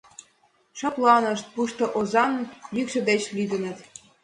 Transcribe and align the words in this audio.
Шыпланышт, 0.77 1.45
пуйто 1.53 1.85
озан 1.97 2.33
йӱкшӧ 2.75 2.99
деч 3.09 3.21
лӱдыныт. 3.35 3.77